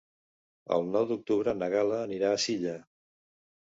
[0.77, 2.79] El nou d'octubre na Gal·la anirà a Silla.